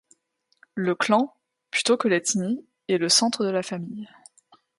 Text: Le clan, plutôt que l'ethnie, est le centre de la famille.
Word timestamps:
Le 0.73 0.95
clan, 0.95 1.31
plutôt 1.69 1.95
que 1.95 2.07
l'ethnie, 2.07 2.65
est 2.87 2.97
le 2.97 3.07
centre 3.07 3.45
de 3.45 3.51
la 3.51 3.61
famille. 3.61 4.09